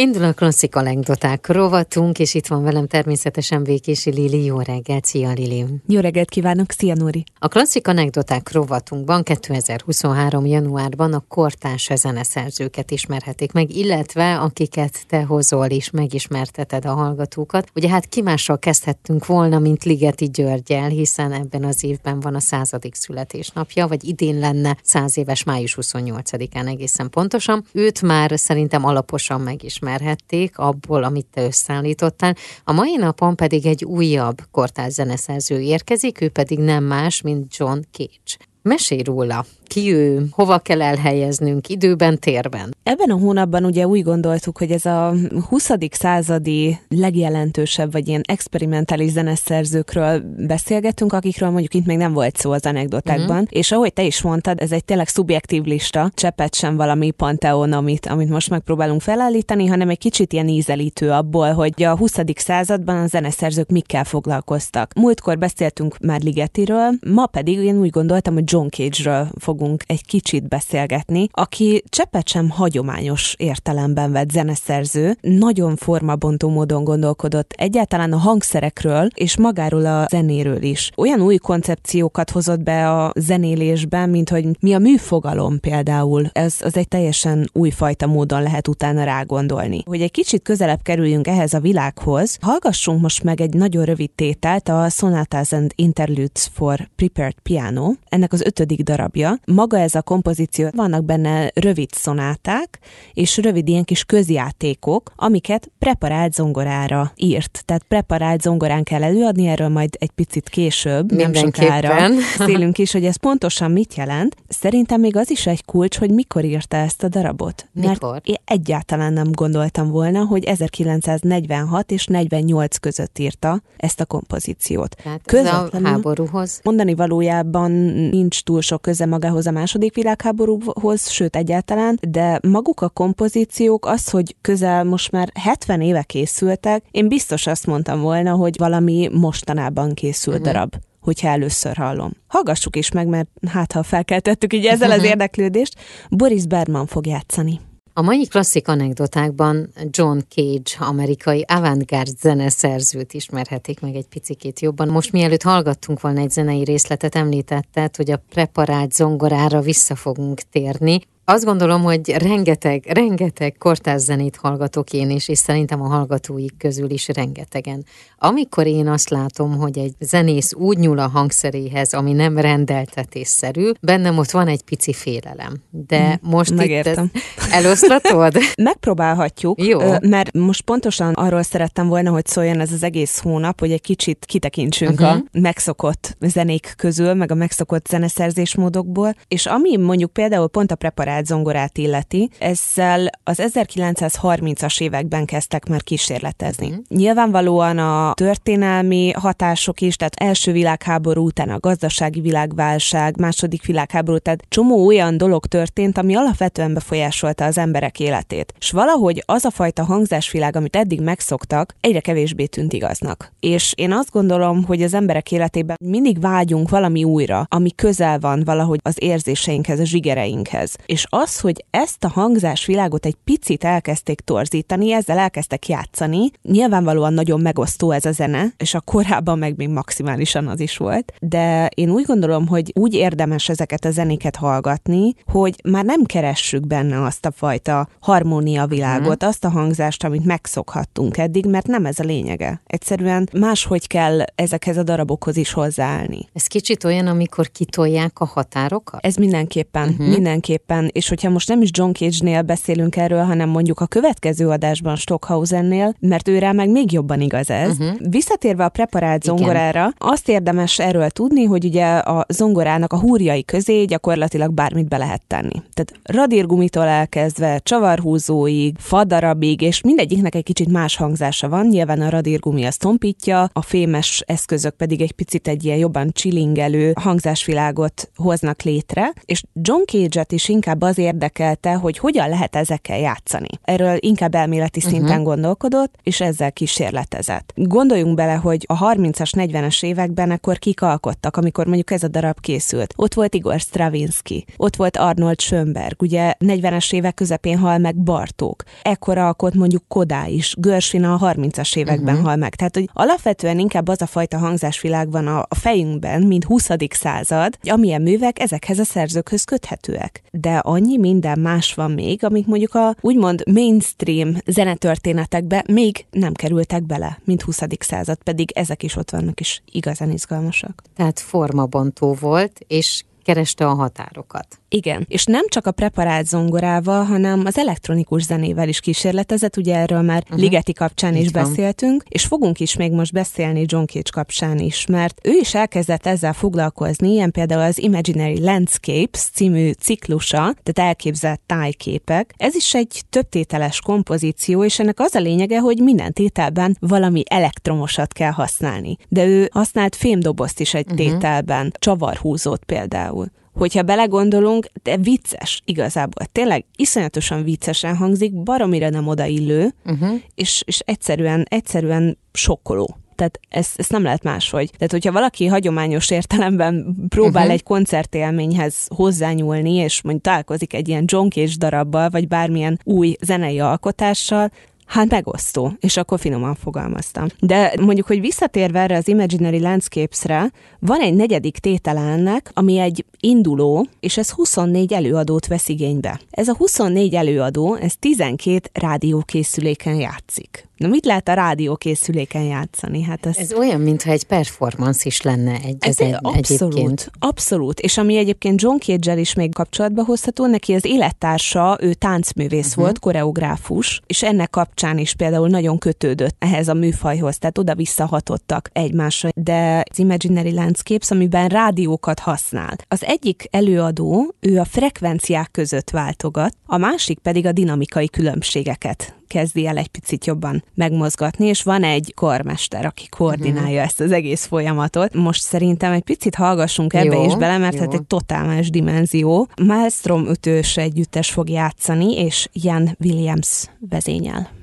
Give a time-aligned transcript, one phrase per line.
[0.00, 4.44] Indul a klasszik anekdoták rovatunk, és itt van velem természetesen Békési Lili.
[4.44, 5.64] Jó reggelt, szia Lili!
[5.86, 7.24] Jó reggelt kívánok, szia Nóri!
[7.38, 10.46] A klasszik anekdoták rovatunkban 2023.
[10.46, 17.68] januárban a kortárs zeneszerzőket ismerhetik meg, illetve akiket te hozol is, megismerteted a hallgatókat.
[17.74, 22.40] Ugye hát ki mással kezdhettünk volna, mint Ligeti Györgyel, hiszen ebben az évben van a
[22.40, 27.64] századik születésnapja, vagy idén lenne száz éves május 28-án egészen pontosan.
[27.72, 32.36] Őt már szerintem alaposan megismer megismerhették abból, amit te összeállítottál.
[32.64, 37.78] A mai napon pedig egy újabb kortárs zeneszerző érkezik, ő pedig nem más, mint John
[37.92, 38.49] Cage.
[38.70, 42.74] Mesélj róla, ki ő, hova kell elhelyeznünk időben, térben.
[42.82, 45.14] Ebben a hónapban ugye úgy gondoltuk, hogy ez a
[45.48, 45.70] 20.
[45.90, 52.66] századi legjelentősebb, vagy ilyen experimentális zeneszerzőkről beszélgetünk, akikről mondjuk itt még nem volt szó az
[52.66, 53.58] anekdotákban, uh-huh.
[53.58, 58.06] és ahogy te is mondtad, ez egy tényleg szubjektív lista, csepet sem valami panteon, amit,
[58.06, 62.14] amit most megpróbálunk felállítani, hanem egy kicsit ilyen ízelítő abból, hogy a 20.
[62.36, 64.92] században a zeneszerzők mikkel foglalkoztak.
[64.94, 70.48] Múltkor beszéltünk már Ligetiről, ma pedig én úgy gondoltam, hogy John Cage-ről fogunk egy kicsit
[70.48, 79.08] beszélgetni, aki cseppet sem hagyományos értelemben vett zeneszerző, nagyon formabontó módon gondolkodott egyáltalán a hangszerekről
[79.14, 80.90] és magáról a zenéről is.
[80.96, 86.28] Olyan új koncepciókat hozott be a zenélésben, mint hogy mi a műfogalom például.
[86.32, 89.82] Ez az egy teljesen újfajta módon lehet utána rágondolni.
[89.86, 94.68] Hogy egy kicsit közelebb kerüljünk ehhez a világhoz, hallgassunk most meg egy nagyon rövid tételt
[94.68, 97.92] a Sonatas and Interludes for Prepared Piano.
[98.08, 99.38] Ennek az az ötödik darabja.
[99.44, 102.78] Maga ez a kompozíció, vannak benne rövid szonáták,
[103.12, 107.62] és rövid ilyen kis közjátékok, amiket preparált zongorára írt.
[107.64, 113.04] Tehát preparált zongorán kell előadni, erről majd egy picit később, nem sokára beszélünk is, hogy
[113.04, 114.36] ez pontosan mit jelent.
[114.48, 117.68] Szerintem még az is egy kulcs, hogy mikor írta ezt a darabot.
[117.72, 118.10] Mikor?
[118.12, 124.96] Mert én egyáltalán nem gondoltam volna, hogy 1946 és 48 között írta ezt a kompozíciót.
[125.02, 126.60] Tehát ez a háborúhoz?
[126.62, 127.70] Mondani valójában
[128.10, 134.10] nincs túl sok köze magához a második világháborúhoz, sőt egyáltalán, de maguk a kompozíciók, az,
[134.10, 139.94] hogy közel most már 70 éve készültek, én biztos azt mondtam volna, hogy valami mostanában
[139.94, 140.52] készült uh-huh.
[140.52, 142.12] darab hogyha először hallom.
[142.26, 145.06] Hallgassuk is meg, mert hát ha felkeltettük így ezzel az mhm.
[145.06, 145.74] érdeklődést,
[146.10, 147.60] Boris Berman fog játszani.
[148.00, 154.88] A mai klasszik anekdotákban John Cage, amerikai avantgárd zeneszerzőt ismerhetik meg egy picikét jobban.
[154.88, 161.00] Most mielőtt hallgattunk volna egy zenei részletet, említetted, hogy a preparált zongorára vissza fogunk térni.
[161.30, 166.90] Azt gondolom, hogy rengeteg, rengeteg kortárs zenét hallgatok én is, és szerintem a hallgatóik közül
[166.90, 167.84] is rengetegen.
[168.18, 174.18] Amikor én azt látom, hogy egy zenész úgy nyúl a hangszeréhez, ami nem rendeltetésszerű, bennem
[174.18, 175.62] ott van egy pici félelem.
[175.70, 177.10] De mm, most megértem.
[177.14, 178.36] itt eloszlatod?
[178.62, 179.80] Megpróbálhatjuk, Jó.
[180.00, 184.24] mert most pontosan arról szerettem volna, hogy szóljon ez az egész hónap, hogy egy kicsit
[184.26, 185.08] kitekintsünk uh-huh.
[185.08, 191.18] a megszokott zenék közül, meg a megszokott zeneszerzésmódokból, és ami mondjuk például pont a preparált
[191.20, 196.68] preparált zongorát illeti, ezzel az 1930-as években kezdtek már kísérletezni.
[196.68, 196.76] Mm.
[196.88, 204.44] Nyilvánvalóan a történelmi hatások is, tehát első világháború után a gazdasági világválság, második világháború, tehát
[204.48, 208.54] csomó olyan dolog történt, ami alapvetően befolyásolta az emberek életét.
[208.58, 213.32] És valahogy az a fajta hangzásvilág, amit eddig megszoktak, egyre kevésbé tűnt igaznak.
[213.40, 218.42] És én azt gondolom, hogy az emberek életében mindig vágyunk valami újra, ami közel van
[218.44, 220.76] valahogy az érzéseinkhez, a zsigereinkhez.
[220.86, 226.30] És az, hogy ezt a hangzásvilágot egy picit elkezdték torzítani, ezzel elkezdtek játszani.
[226.42, 231.12] Nyilvánvalóan nagyon megosztó ez a zene, és a korábban meg még maximálisan az is volt,
[231.20, 236.66] de én úgy gondolom, hogy úgy érdemes ezeket a zenéket hallgatni, hogy már nem keressük
[236.66, 241.98] benne azt a fajta harmónia világot, azt a hangzást, amit megszokhattunk eddig, mert nem ez
[241.98, 242.60] a lényege.
[242.66, 246.28] Egyszerűen máshogy kell ezekhez a darabokhoz is hozzáállni.
[246.32, 249.04] Ez kicsit olyan, amikor kitolják a határokat?
[249.04, 250.08] Ez mindenképpen, uh-huh.
[250.08, 254.96] mindenképpen, és hogyha most nem is John Cage-nél beszélünk erről, hanem mondjuk a következő adásban
[254.96, 257.78] Stockhausennél, mert őre meg még jobban igaz ez.
[257.78, 257.96] Uh-huh.
[258.08, 259.94] Visszatérve a preparált zongorára, Igen.
[259.98, 265.22] azt érdemes erről tudni, hogy ugye a zongorának a húrjai közé gyakorlatilag bármit be lehet
[265.26, 265.62] tenni.
[265.72, 271.66] Tehát radírgumitól elkezdve csavarhúzóig, fadarabig, és mindegyiknek egy kicsit más hangzása van.
[271.66, 276.92] Nyilván a radírgumi azt tompítja, a fémes eszközök pedig egy picit egy ilyen jobban csilingelő
[277.00, 282.98] hangzásvilágot hoznak létre, és John Cage-et is inkább inkább az érdekelte, hogy hogyan lehet ezekkel
[282.98, 283.48] játszani.
[283.62, 285.24] Erről inkább elméleti szinten uh-huh.
[285.24, 287.52] gondolkodott, és ezzel kísérletezett.
[287.54, 292.40] Gondoljunk bele, hogy a 30-as, 40-es években akkor kik alkottak, amikor mondjuk ez a darab
[292.40, 292.92] készült.
[292.96, 298.62] Ott volt Igor Stravinsky, ott volt Arnold Schönberg, ugye 40-es évek közepén hal meg Bartók.
[298.82, 302.28] Ekkor alkot mondjuk Kodá is, Görsvin a 30-as években uh-huh.
[302.28, 302.54] hal meg.
[302.54, 306.68] Tehát, hogy alapvetően inkább az a fajta hangzásvilág van a, a fejünkben, mint 20.
[306.90, 310.22] század, amilyen művek ezekhez a szerzőkhöz köthetőek.
[310.30, 316.82] De annyi minden más van még, amik mondjuk a úgymond mainstream zenetörténetekbe még nem kerültek
[316.82, 317.60] bele, mint 20.
[317.78, 320.82] század, pedig ezek is ott vannak, és igazán izgalmasak.
[320.96, 324.59] Tehát formabontó volt, és kereste a határokat.
[324.72, 330.02] Igen, és nem csak a preparált zongorával, hanem az elektronikus zenével is kísérletezett, ugye erről
[330.02, 330.40] már uh-huh.
[330.40, 331.42] Ligeti kapcsán Így is van.
[331.42, 336.06] beszéltünk, és fogunk is még most beszélni John Cage kapcsán is, mert ő is elkezdett
[336.06, 342.34] ezzel foglalkozni, ilyen például az Imaginary Landscapes című ciklusa, tehát elképzelt tájképek.
[342.36, 348.12] Ez is egy többtételes kompozíció, és ennek az a lényege, hogy minden tételben valami elektromosat
[348.12, 348.96] kell használni.
[349.08, 351.06] De ő használt fémdobozt is egy uh-huh.
[351.06, 356.26] tételben, csavarhúzót például hogyha belegondolunk, de vicces igazából.
[356.32, 360.20] Tényleg iszonyatosan viccesen hangzik, baromira nem odaillő, uh-huh.
[360.34, 362.96] és, és egyszerűen, egyszerűen sokkoló.
[363.20, 364.70] Tehát ezt, ezt nem lehet máshogy.
[364.70, 367.52] Tehát, hogyha valaki hagyományos értelemben próbál uh-huh.
[367.52, 373.60] egy koncertélményhez hozzányúlni, és mondjuk találkozik egy ilyen John Cage darabbal, vagy bármilyen új zenei
[373.60, 374.50] alkotással,
[374.90, 377.26] Hát megosztó, és akkor finoman fogalmaztam.
[377.40, 383.04] De mondjuk, hogy visszatérve erre az Imaginary Landscapes-re, van egy negyedik tétele ennek, ami egy
[383.20, 386.20] induló, és ez 24 előadót vesz igénybe.
[386.30, 390.69] Ez a 24 előadó, ez 12 rádiókészüléken játszik.
[390.80, 393.02] Na mit lehet a rádiókészüléken játszani?
[393.02, 397.10] Hát ez, ez olyan, mintha egy performance is lenne egy, ez egy, abszolút, egyébként.
[397.18, 402.68] Abszolút, és ami egyébként John cage is még kapcsolatba hozható, neki az élettársa, ő táncművész
[402.68, 402.82] uh-huh.
[402.82, 408.70] volt, koreográfus, és ennek kapcsán is például nagyon kötődött ehhez a műfajhoz, tehát oda visszahatottak
[408.72, 409.28] egymásra.
[409.34, 412.76] De az Imaginary Landscapes, amiben rádiókat használ.
[412.88, 419.66] Az egyik előadó, ő a frekvenciák között váltogat, a másik pedig a dinamikai különbségeket kezdi
[419.66, 423.84] el egy picit jobban megmozgatni, és van egy kormester, aki koordinálja uh-huh.
[423.84, 425.14] ezt az egész folyamatot.
[425.14, 427.80] Most szerintem egy picit hallgassunk ebbe jó, is bele, mert jó.
[427.80, 429.48] hát egy totál más dimenzió.
[429.62, 434.59] Maelstrom ütős együttes fog játszani, és Jan Williams vezényel.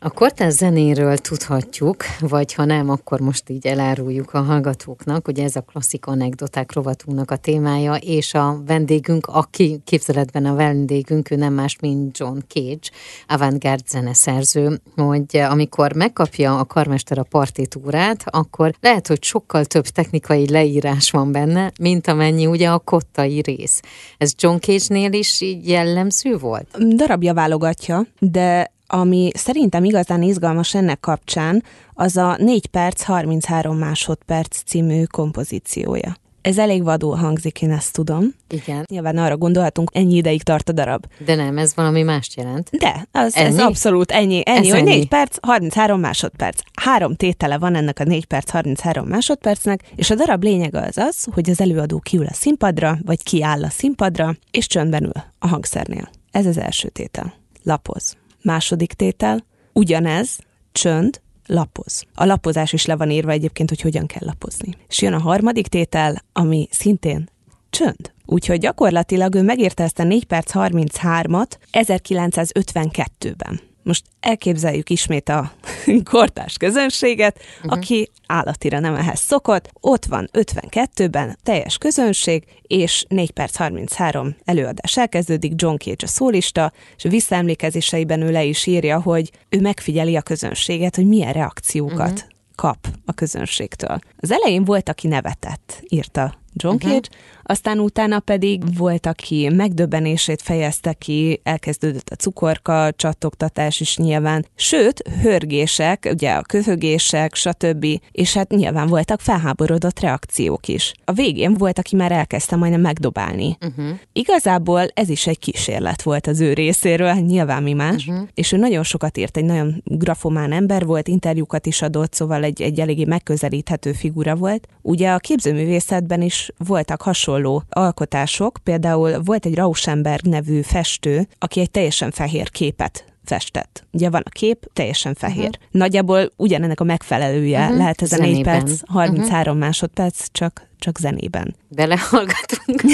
[0.00, 5.56] A kortás zenéről tudhatjuk, vagy ha nem, akkor most így eláruljuk a hallgatóknak, ugye ez
[5.56, 11.52] a klasszik anekdoták rovatunknak a témája, és a vendégünk, aki képzeletben a vendégünk, ő nem
[11.52, 12.90] más, mint John Cage,
[13.28, 20.50] avantgárd zeneszerző, hogy amikor megkapja a karmester a partitúrát, akkor lehet, hogy sokkal több technikai
[20.50, 23.80] leírás van benne, mint amennyi ugye a kottai rész.
[24.18, 26.94] Ez John Cage-nél is így jellemző volt?
[26.96, 31.62] Darabja válogatja, de ami szerintem igazán izgalmas ennek kapcsán,
[31.92, 36.16] az a 4 perc 33 másodperc című kompozíciója.
[36.42, 38.34] Ez elég vadul hangzik, én ezt tudom.
[38.48, 38.84] Igen.
[38.90, 41.04] Nyilván arra gondolhatunk, ennyi ideig tart a darab.
[41.24, 42.70] De nem, ez valami mást jelent.
[42.70, 44.96] De, az, ez abszolút ennyi, ennyi ez hogy ennyi.
[44.96, 46.60] 4 perc, 33 másodperc.
[46.82, 51.26] Három tétele van ennek a 4 perc, 33 másodpercnek, és a darab lényege az az,
[51.32, 56.10] hogy az előadó kiül a színpadra, vagy kiáll a színpadra, és csöndben ül a hangszernél.
[56.30, 57.34] Ez az első tétel.
[57.62, 58.16] Lapoz.
[58.42, 60.38] Második tétel, ugyanez,
[60.72, 62.04] csönd, lapoz.
[62.14, 64.74] A lapozás is le van írva egyébként, hogy hogyan kell lapozni.
[64.88, 67.28] És jön a harmadik tétel, ami szintén
[67.70, 68.12] csönd.
[68.26, 73.60] Úgyhogy gyakorlatilag ő megírta ezt a 4 perc 33-at 1952-ben.
[73.88, 75.52] Most elképzeljük ismét a
[76.10, 77.72] kortás közönséget, uh-huh.
[77.72, 79.70] aki állatira nem ehhez szokott.
[79.80, 86.72] Ott van 52-ben teljes közönség, és 4 perc 33 előadás elkezdődik, John Cage a szólista,
[86.96, 92.28] és visszaemlékezéseiben ő le is írja, hogy ő megfigyeli a közönséget, hogy milyen reakciókat uh-huh.
[92.54, 93.98] kap a közönségtől.
[94.16, 96.90] Az elején volt, aki nevetett, írta John uh-huh.
[96.90, 97.08] Cage,
[97.42, 105.08] aztán utána pedig volt, aki megdöbbenését fejezte ki, elkezdődött a cukorka, csattogtatás is nyilván, sőt,
[105.22, 107.86] hörgések, ugye a köhögések, stb.
[108.12, 110.92] És hát nyilván voltak felháborodott reakciók is.
[111.04, 113.56] A végén volt, aki már elkezdte majdnem megdobálni.
[113.60, 113.98] Uh-huh.
[114.12, 118.28] Igazából ez is egy kísérlet volt az ő részéről, nyilván mi más, uh-huh.
[118.34, 122.62] és ő nagyon sokat írt, egy nagyon grafomán ember volt, interjúkat is adott, szóval egy,
[122.62, 124.68] egy eléggé megközelíthető figura volt.
[124.82, 131.70] Ugye a képzőművészetben is voltak hasonló alkotások, például volt egy Rauschenberg nevű festő, aki egy
[131.70, 133.86] teljesen fehér képet festett.
[133.92, 135.44] Ugye van a kép, teljesen fehér.
[135.44, 135.62] Uh-huh.
[135.70, 137.76] Nagyjából ugyanennek a megfelelője uh-huh.
[137.76, 139.56] lehet ez a 4 perc, 33 uh-huh.
[139.66, 141.56] másodperc, csak, csak zenében.
[141.68, 142.82] Belehallgatunk.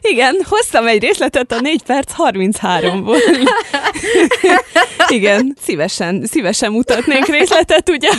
[0.00, 3.18] Igen, hoztam egy részletet a 4 perc 33-ból.
[5.08, 8.10] Igen, szívesen, szívesen mutatnék részletet, ugye?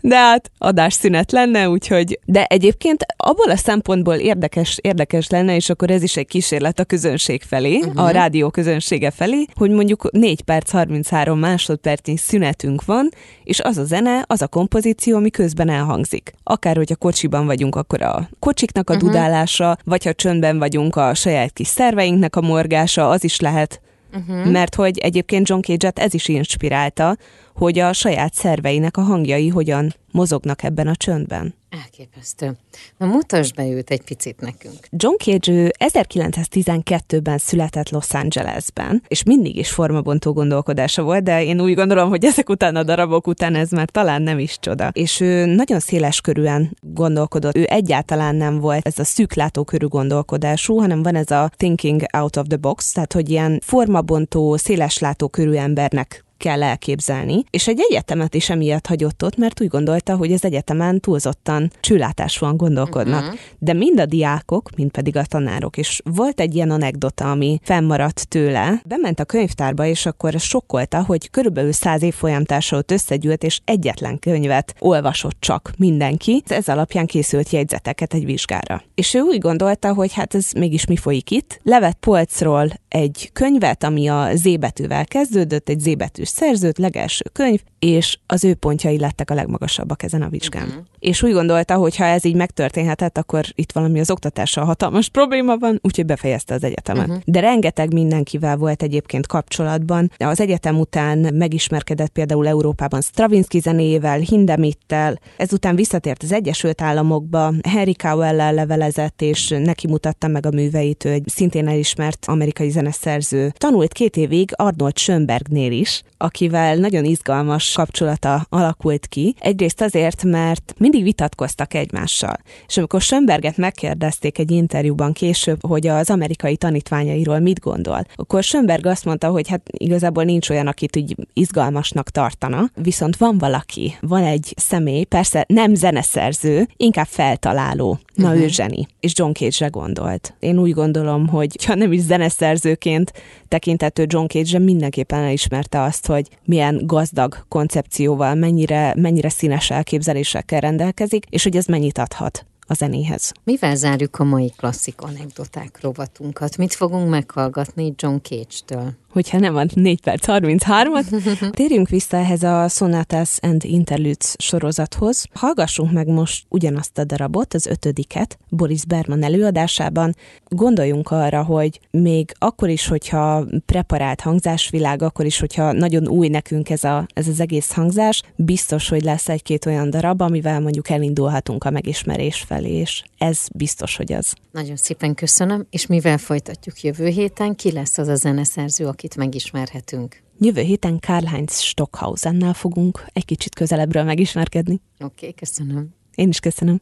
[0.00, 2.18] De hát adásszünet lenne, úgyhogy...
[2.24, 6.84] De egyébként abból a szempontból érdekes, érdekes lenne, és akkor ez is egy kísérlet a
[6.84, 8.04] közönség felé, uh-huh.
[8.04, 13.08] a rádió közönsége felé, hogy mondjuk 4 perc 33 másodpercnyi szünetünk van,
[13.44, 16.32] és az a zene, az a kompozíció, ami közben elhangzik.
[16.42, 19.08] Akár, hogy a kocsiban vagyunk, akkor a kocsiknak a uh-huh.
[19.08, 23.80] dudálása, vagy ha csöndben vagyunk, a saját kis szerveinknek a morgása, az is lehet
[24.14, 24.50] Uh-huh.
[24.50, 27.16] Mert hogy egyébként John Cage-et ez is inspirálta,
[27.58, 31.54] hogy a saját szerveinek a hangjai hogyan mozognak ebben a csöndben.
[31.84, 32.56] Elképesztő.
[32.96, 34.86] Na mutasd be őt egy picit nekünk.
[34.90, 41.74] John Cage 1912-ben született Los Angelesben, és mindig is formabontó gondolkodása volt, de én úgy
[41.74, 44.90] gondolom, hogy ezek után a darabok után ez már talán nem is csoda.
[44.92, 47.56] És ő nagyon széles körűen gondolkodott.
[47.56, 52.46] Ő egyáltalán nem volt ez a szűklátókörű gondolkodású, hanem van ez a thinking out of
[52.46, 58.50] the box, tehát hogy ilyen formabontó, széles látókörű embernek kell elképzelni, és egy egyetemet is
[58.50, 63.22] emiatt hagyott ott, mert úgy gondolta, hogy az egyetemen túlzottan csülátásúan gondolkodnak.
[63.22, 63.38] Uh-huh.
[63.58, 68.28] De mind a diákok, mind pedig a tanárok, és volt egy ilyen anekdota, ami fennmaradt
[68.28, 73.60] tőle, bement a könyvtárba, és akkor sokkolta, hogy körülbelül száz év folyamtársa ott összegyűlt, és
[73.64, 76.42] egyetlen könyvet olvasott csak mindenki.
[76.46, 78.82] Ez alapján készült jegyzeteket egy vizsgára.
[78.94, 81.60] És ő úgy gondolta, hogy hát ez mégis mi folyik itt.
[81.62, 87.60] Levett polcról egy könyvet, ami a Z betűvel kezdődött, egy Z betű szerzőt, legelső könyv,
[87.78, 90.66] és az ő pontjai lettek a legmagasabbak ezen a vizsgán.
[90.66, 90.82] Uh-huh.
[90.98, 95.56] És úgy gondolta, hogy ha ez így megtörténhetett, akkor itt valami az oktatással hatalmas probléma
[95.56, 97.08] van, úgyhogy befejezte az egyetemet.
[97.08, 97.22] Uh-huh.
[97.24, 100.10] De rengeteg mindenkivel volt egyébként kapcsolatban.
[100.18, 107.94] Az egyetem után megismerkedett például Európában Stravinsky zenéjével, Hindemittel, ezután visszatért az Egyesült Államokba, Harry
[107.94, 113.52] Cowell-lel levelezett, és neki mutatta meg a műveit, ő egy szintén elismert amerikai zeneszerző.
[113.56, 119.34] Tanult két évig Arnold Schönbergnél is, akivel nagyon izgalmas kapcsolata alakult ki.
[119.38, 122.36] Egyrészt azért, mert mindig vitatkoztak egymással.
[122.66, 128.86] És amikor Schönberget megkérdezték egy interjúban később, hogy az amerikai tanítványairól mit gondol, akkor Schönberg
[128.86, 134.22] azt mondta, hogy hát igazából nincs olyan, akit így izgalmasnak tartana, viszont van valaki, van
[134.24, 137.98] egy személy, persze nem zeneszerző, inkább feltaláló.
[138.14, 138.42] Na, uh-huh.
[138.42, 138.86] ő zseni.
[139.00, 140.34] És John Cage-re gondolt.
[140.40, 143.12] Én úgy gondolom, hogy ha nem is zeneszerzőként
[143.48, 151.24] tekintető John Cage mindenképpen elismerte azt, hogy milyen gazdag koncepcióval, mennyire, mennyire színes elképzelésekkel rendelkezik,
[151.30, 153.32] és hogy ez mennyit adhat a zenéhez.
[153.44, 156.56] Mivel zárjuk a mai klasszik anekdoták rovatunkat?
[156.56, 158.92] Mit fogunk meghallgatni John Cage-től?
[159.18, 161.50] Hogyha nem van 4 perc 33-at.
[161.50, 165.26] Térjünk vissza ehhez a Sonatas and Interludes sorozathoz.
[165.32, 170.14] Hallgassunk meg most ugyanazt a darabot, az ötödiket, Boris Berman előadásában.
[170.48, 176.70] Gondoljunk arra, hogy még akkor is, hogyha preparált hangzásvilág, akkor is, hogyha nagyon új nekünk
[176.70, 181.64] ez, a, ez az egész hangzás, biztos, hogy lesz egy-két olyan darab, amivel mondjuk elindulhatunk
[181.64, 184.34] a megismerés felé, és ez biztos, hogy az.
[184.52, 190.22] Nagyon szépen köszönöm, és mivel folytatjuk jövő héten, ki lesz az a zeneszerző, akit megismerhetünk?
[190.38, 194.80] Jövő héten Karl-Heinz Stockhausennel fogunk egy kicsit közelebbről megismerkedni.
[194.98, 195.94] Oké, okay, köszönöm.
[196.14, 196.80] Én is köszönöm.